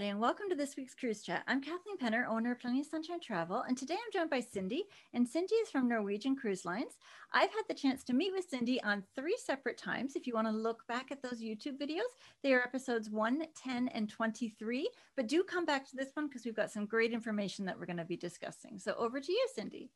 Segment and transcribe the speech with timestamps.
[0.00, 1.44] welcome to this week's Cruise Chat.
[1.46, 4.84] I'm Kathleen Penner, owner of Plenty of Sunshine Travel, and today I'm joined by Cindy,
[5.12, 6.94] and Cindy is from Norwegian Cruise Lines.
[7.34, 10.16] I've had the chance to meet with Cindy on three separate times.
[10.16, 13.88] If you want to look back at those YouTube videos, they are episodes 1, 10,
[13.88, 17.66] and 23, but do come back to this one because we've got some great information
[17.66, 18.78] that we're going to be discussing.
[18.78, 19.90] So over to you, Cindy.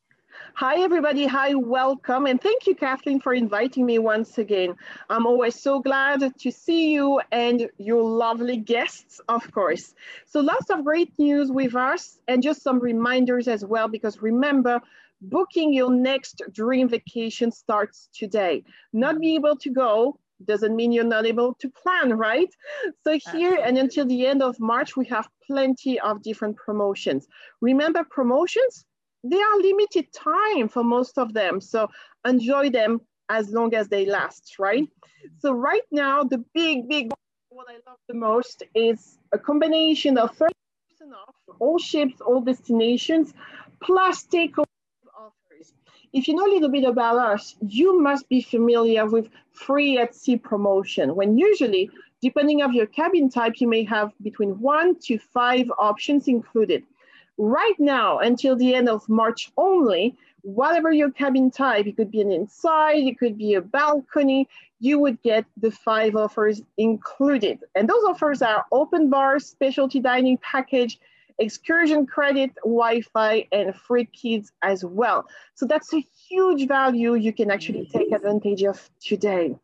[0.55, 1.25] Hi, everybody.
[1.25, 2.25] Hi, welcome.
[2.25, 4.75] And thank you, Kathleen, for inviting me once again.
[5.09, 9.93] I'm always so glad to see you and your lovely guests, of course.
[10.25, 14.81] So lots of great news with us and just some reminders as well, because remember,
[15.21, 18.63] booking your next dream vacation starts today.
[18.93, 22.49] Not be able to go doesn't mean you're not able to plan, right?
[23.03, 27.27] So here and until the end of March, we have plenty of different promotions.
[27.61, 28.85] Remember promotions?
[29.31, 31.59] They are limited time for most of them.
[31.61, 31.89] So
[32.25, 34.87] enjoy them as long as they last, right?
[35.39, 37.11] So right now, the big, big,
[37.49, 40.49] what I love the most is a combination of 30%
[41.13, 43.33] off all ships, all destinations,
[43.81, 44.65] plus takeover
[45.17, 45.73] offers.
[46.13, 50.15] If you know a little bit about us, you must be familiar with free at
[50.15, 51.89] sea promotion, when usually,
[52.21, 56.83] depending of your cabin type, you may have between one to five options included.
[57.37, 62.21] Right now, until the end of March only, whatever your cabin type, it could be
[62.21, 64.47] an inside, it could be a balcony,
[64.79, 67.59] you would get the five offers included.
[67.73, 70.99] And those offers are open bar, specialty dining package,
[71.39, 75.27] excursion credit, Wi-Fi, and free kids as well.
[75.55, 79.55] So that's a huge value you can actually take advantage of today.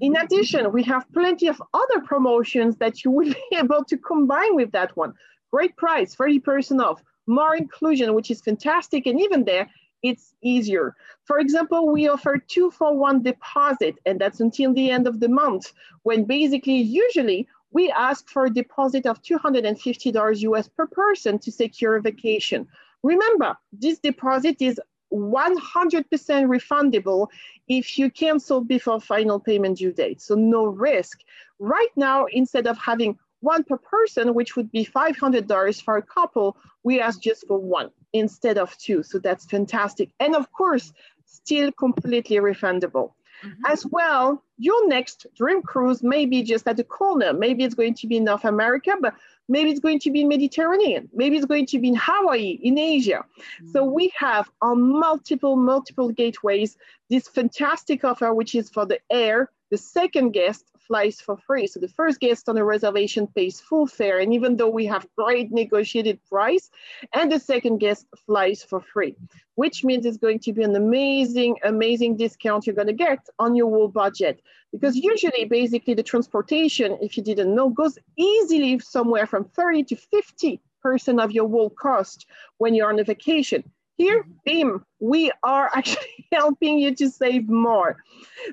[0.00, 0.24] In mm-hmm.
[0.24, 4.72] addition, we have plenty of other promotions that you will be able to combine with
[4.72, 5.14] that one.
[5.50, 9.06] Great price, 30% off more inclusion, which is fantastic.
[9.06, 9.68] And even there,
[10.02, 10.96] it's easier.
[11.24, 15.28] For example, we offer two for one deposit, and that's until the end of the
[15.28, 15.72] month,
[16.02, 21.96] when basically, usually, we ask for a deposit of $250 US per person to secure
[21.96, 22.66] a vacation.
[23.02, 24.80] Remember, this deposit is
[25.12, 27.28] 100% refundable
[27.68, 31.20] if you cancel before final payment due date, so no risk.
[31.58, 36.56] Right now, instead of having one per person, which would be $500 for a couple,
[36.82, 39.02] we ask just for one instead of two.
[39.02, 40.10] So that's fantastic.
[40.20, 40.92] And of course,
[41.24, 43.12] still completely refundable.
[43.44, 43.62] Mm-hmm.
[43.66, 47.32] As well, your next dream cruise may be just at the corner.
[47.32, 49.14] Maybe it's going to be in North America, but
[49.48, 51.08] maybe it's going to be in Mediterranean.
[51.14, 53.24] Maybe it's going to be in Hawaii, in Asia.
[53.24, 53.70] Mm-hmm.
[53.70, 56.76] So we have on multiple, multiple gateways
[57.08, 61.68] this fantastic offer, which is for the air, the second guest flies for free.
[61.68, 64.18] So the first guest on a reservation pays full fare.
[64.18, 66.68] And even though we have great negotiated price,
[67.14, 69.14] and the second guest flies for free,
[69.54, 73.54] which means it's going to be an amazing, amazing discount you're going to get on
[73.54, 74.42] your whole budget.
[74.72, 79.96] Because usually, basically, the transportation, if you didn't know, goes easily somewhere from 30 to
[79.96, 82.26] 50% of your whole cost
[82.58, 83.62] when you're on a vacation.
[84.00, 88.02] Here, BIM, we are actually helping you to save more.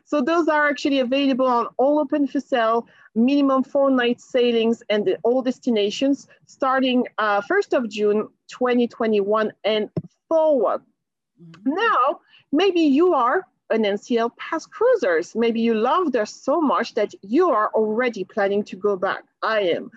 [0.04, 2.86] So those are actually available on all open for sale,
[3.16, 9.90] minimum four night sailings and the, all destinations starting uh, 1st of June 2021 and
[10.28, 10.82] forward.
[11.40, 11.76] Mm -hmm.
[11.86, 12.20] Now,
[12.52, 15.36] maybe you are an NCL past cruisers.
[15.36, 19.24] Maybe you loved us so much that you are already planning to go back.
[19.44, 19.92] I am.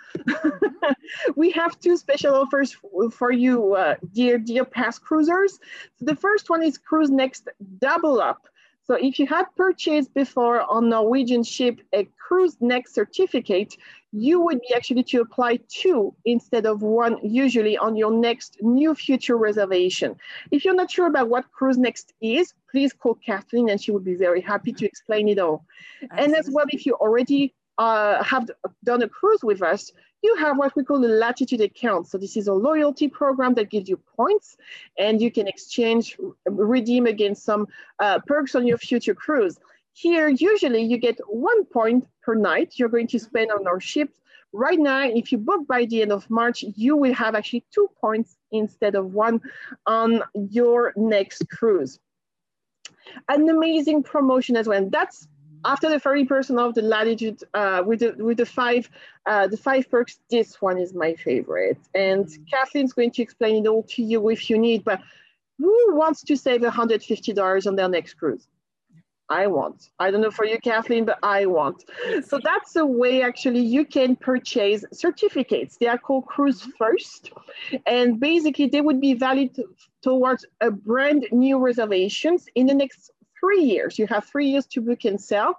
[1.37, 2.77] we have two special offers
[3.11, 5.59] for you, uh, dear, dear past cruisers.
[5.97, 8.47] So the first one is Cruise Next Double Up.
[8.85, 13.77] So if you had purchased before on Norwegian ship a Cruise Next certificate,
[14.13, 18.95] you would be actually to apply two instead of one usually on your next new
[18.95, 20.17] future reservation.
[20.51, 24.05] If you're not sure about what Cruise Next is, please call Kathleen and she would
[24.05, 25.65] be very happy to explain it all.
[26.03, 26.25] Absolutely.
[26.25, 28.51] And as well, if you already uh, have
[28.85, 29.91] done a cruise with us,
[30.23, 32.07] you have what we call a latitude account.
[32.09, 34.59] So this is a loyalty program that gives you points
[34.99, 37.67] and you can exchange, redeem against some
[37.99, 39.59] uh, perks on your future cruise.
[39.95, 44.21] Here, usually you get one point per night you're going to spend on our ships.
[44.53, 47.89] Right now, if you book by the end of March, you will have actually two
[47.99, 49.41] points instead of one
[49.87, 51.99] on your next cruise.
[53.29, 54.87] An amazing promotion as well.
[54.91, 55.27] That's
[55.65, 58.89] after the 30% of the latitude uh, with the with the five
[59.27, 61.79] uh, the five perks, this one is my favorite.
[61.95, 62.51] And mm.
[62.51, 65.01] Kathleen's going to explain it all to you if you need, but
[65.59, 68.49] who wants to save $150 on their next cruise?
[69.31, 69.91] I want.
[70.01, 71.85] I don't know for you, Kathleen, but I want.
[72.27, 75.77] So that's a way actually you can purchase certificates.
[75.77, 76.71] They are called Cruise mm-hmm.
[76.77, 77.31] First.
[77.87, 79.57] And basically they would be valid
[80.03, 83.99] towards a brand new reservations in the next three years.
[83.99, 85.59] You have three years to book and sell,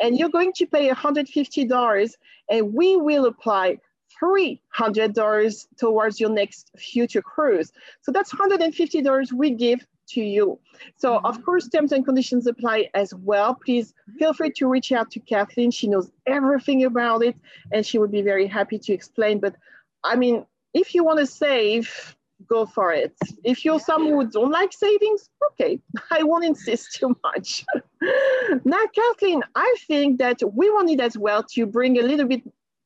[0.00, 2.14] and you're going to pay $150,
[2.50, 3.78] and we will apply
[4.22, 7.72] $300 towards your next future cruise.
[8.02, 10.58] So that's $150 we give to you.
[10.96, 11.26] So mm-hmm.
[11.26, 13.54] of course, terms and conditions apply as well.
[13.54, 15.70] Please feel free to reach out to Kathleen.
[15.70, 17.36] She knows everything about it
[17.72, 19.40] and she would be very happy to explain.
[19.40, 19.56] But
[20.04, 20.44] I mean,
[20.74, 22.16] if you want to save,
[22.48, 23.14] go for it.
[23.44, 27.64] If you're someone who don't like savings, okay, I won't insist too much.
[28.64, 32.42] now, Kathleen, I think that we wanted as well to bring a little bit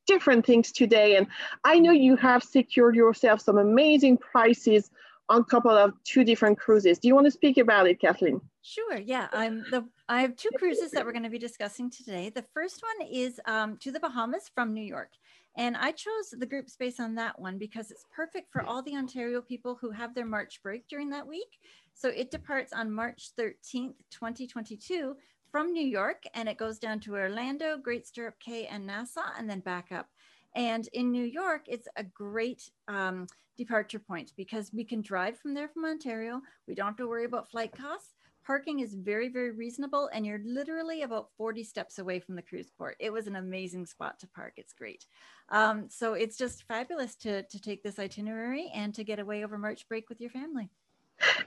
[0.07, 1.17] different things today.
[1.17, 1.27] And
[1.65, 4.91] I know you have secured yourself some amazing prices
[5.29, 6.99] on couple of two different cruises.
[6.99, 8.41] Do you want to speak about it, Kathleen?
[8.63, 8.97] Sure.
[8.99, 9.85] Yeah, I'm the.
[10.09, 12.31] I have two cruises that we're going to be discussing today.
[12.31, 15.11] The first one is um, to the Bahamas from New York,
[15.57, 18.97] and I chose the group space on that one because it's perfect for all the
[18.97, 21.59] Ontario people who have their March break during that week.
[21.95, 25.15] So it departs on March 13th, 2022
[25.51, 29.49] from New York, and it goes down to Orlando, Great Stirrup Cay, and Nassau, and
[29.49, 30.09] then back up.
[30.55, 35.55] And in New York, it's a great um, departure point because we can drive from
[35.55, 36.41] there from Ontario.
[36.69, 38.15] We don't have to worry about flight costs.
[38.47, 42.71] Parking is very, very reasonable, and you're literally about 40 steps away from the cruise
[42.77, 42.95] port.
[43.01, 44.53] It was an amazing spot to park.
[44.57, 45.07] It's great.
[45.49, 49.57] Um, so it's just fabulous to, to take this itinerary and to get away over
[49.57, 50.69] March break with your family.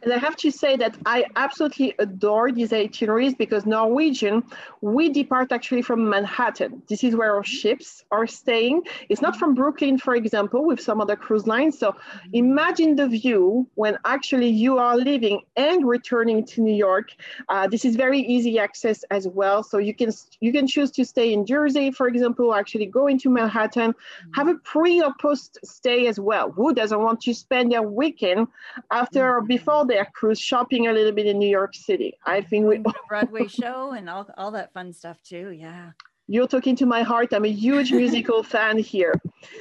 [0.03, 4.43] And I have to say that I absolutely adore these itineraries because Norwegian,
[4.81, 6.81] we depart actually from Manhattan.
[6.87, 7.59] This is where our mm-hmm.
[7.61, 8.83] ships are staying.
[9.09, 11.77] It's not from Brooklyn, for example, with some other cruise lines.
[11.77, 12.29] So mm-hmm.
[12.33, 17.11] imagine the view when actually you are leaving and returning to New York.
[17.49, 19.63] Uh, this is very easy access as well.
[19.63, 23.07] So you can you can choose to stay in Jersey, for example, or actually go
[23.07, 24.31] into Manhattan, mm-hmm.
[24.33, 26.51] have a pre or post stay as well.
[26.51, 28.47] Who doesn't want to spend their weekend
[28.91, 32.13] after or before before their cruise shopping a little bit in New York City.
[32.25, 35.51] I think we Broadway show and all, all that fun stuff too.
[35.51, 35.91] Yeah.
[36.27, 37.33] You're talking to my heart.
[37.33, 39.13] I'm a huge musical fan here.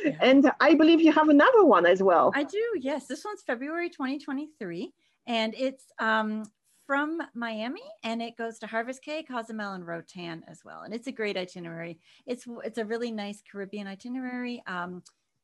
[0.04, 0.16] Yeah.
[0.20, 2.32] And I believe you have another one as well.
[2.34, 2.64] I do.
[2.80, 3.06] Yes.
[3.06, 4.92] This one's February 2023
[5.26, 6.44] and it's um,
[6.86, 10.82] from Miami and it goes to Harvest Caye, Cozumel, and Roatan as well.
[10.82, 11.98] And it's a great itinerary.
[12.26, 14.62] It's it's a really nice Caribbean itinerary.
[14.66, 15.02] Um,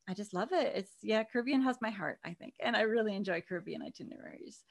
[0.08, 0.72] I just love it.
[0.74, 2.54] It's yeah, Caribbean has my heart, I think.
[2.60, 4.64] And I really enjoy Caribbean itineraries.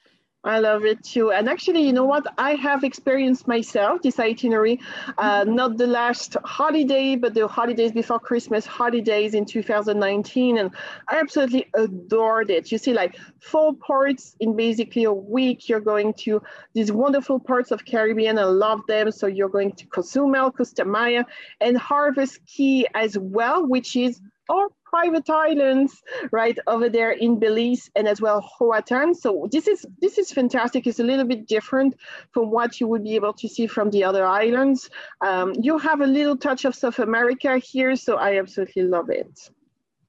[0.44, 1.30] I love it too.
[1.30, 2.26] And actually, you know what?
[2.36, 4.80] I have experienced myself this itinerary,
[5.16, 5.54] uh, mm-hmm.
[5.54, 10.58] not the last holiday, but the holidays before Christmas, holidays in 2019.
[10.58, 10.72] And
[11.08, 12.72] I absolutely adored it.
[12.72, 15.68] You see, like four ports in basically a week.
[15.68, 16.42] You're going to
[16.74, 18.36] these wonderful parts of Caribbean.
[18.36, 19.12] I love them.
[19.12, 21.22] So you're going to Cozumel, Costa Maya,
[21.60, 26.02] and Harvest Caye as well, which is our private islands
[26.32, 29.14] right over there in Belize and as well Roatan.
[29.14, 30.86] So this is this is fantastic.
[30.86, 31.96] It's a little bit different
[32.32, 34.90] from what you would be able to see from the other islands.
[35.20, 39.32] Um, you have a little touch of South America here, so I absolutely love it.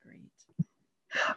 [0.04, 0.32] Great.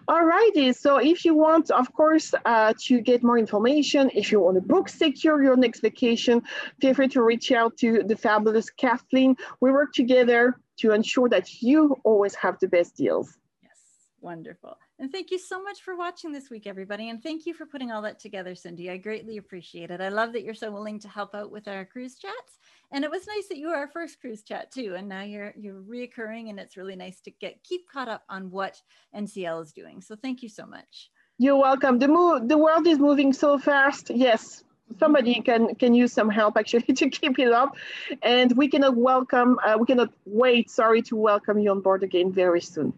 [0.08, 4.56] Alrighty, so if you want, of course, uh, to get more information, if you want
[4.56, 6.43] to book secure your next vacation,
[6.81, 9.36] feel free to reach out to the fabulous Kathleen.
[9.60, 13.39] We work together to ensure that you always have the best deals.
[13.63, 13.73] Yes,
[14.21, 14.77] wonderful.
[14.99, 17.11] And thank you so much for watching this week, everybody.
[17.11, 18.91] And thank you for putting all that together, Cindy.
[18.91, 20.01] I greatly appreciate it.
[20.01, 22.59] I love that you're so willing to help out with our cruise chats.
[22.93, 24.95] And it was nice that you were our first cruise chat too.
[24.97, 28.51] And now you're you're reoccurring and it's really nice to get keep caught up on
[28.51, 28.81] what
[29.15, 30.01] NCL is doing.
[30.01, 31.11] So thank you so much.
[31.39, 31.99] You're welcome.
[31.99, 34.11] The move the world is moving so fast.
[34.11, 34.65] Yes,
[34.98, 37.76] somebody can can use some help actually to keep it up
[38.22, 42.32] and we cannot welcome uh, we cannot wait sorry to welcome you on board again
[42.32, 42.93] very soon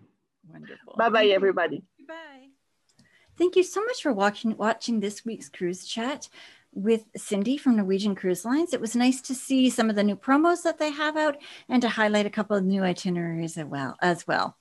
[0.51, 2.49] wonderful bye bye everybody bye
[3.37, 6.29] thank you so much for watching watching this week's cruise chat
[6.73, 8.73] with Cindy from Norwegian Cruise Lines.
[8.73, 11.37] It was nice to see some of the new promos that they have out
[11.69, 13.97] and to highlight a couple of new itineraries as well.
[14.01, 14.57] As well.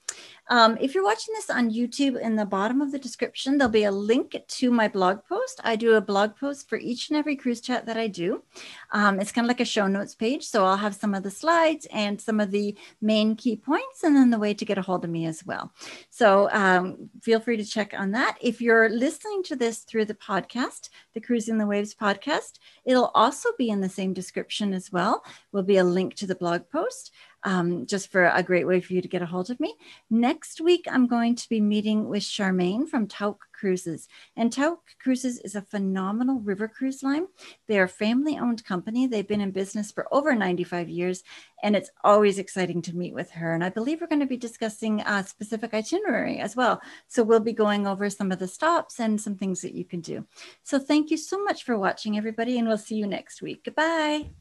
[0.50, 3.84] Um, if you're watching this on YouTube, in the bottom of the description, there'll be
[3.84, 5.60] a link to my blog post.
[5.64, 8.44] I do a blog post for each and every cruise chat that I do.
[8.92, 10.46] Um, it's kind of like a show notes page.
[10.46, 14.16] So I'll have some of the slides and some of the main key points, and
[14.16, 15.74] then the way to get a hold of me as well.
[16.10, 18.38] So um, feel free to check on that.
[18.42, 23.50] If you're listening to this through the podcast, the Cruising the Waves podcast, it'll also
[23.58, 25.24] be in the same description as well.
[25.52, 27.12] Will be a link to the blog post
[27.48, 29.74] um, just for a great way for you to get a hold of me.
[30.10, 34.10] Next week, I'm going to be meeting with Charmaine from Tauck Cruises.
[34.36, 37.28] And Tauck Cruises is a phenomenal river cruise line.
[37.68, 39.08] They are a family owned company.
[39.08, 41.24] They've been in business for over 95 years,
[41.64, 43.54] and it's always exciting to meet with her.
[43.54, 46.82] And I believe we're going to be discussing a specific itinerary as well.
[47.08, 50.02] So we'll be going over some of the stops and some things that you can
[50.02, 50.26] do.
[50.64, 53.64] So thank you so much for watching, everybody, and we'll see you next week.
[53.64, 54.32] Goodbye.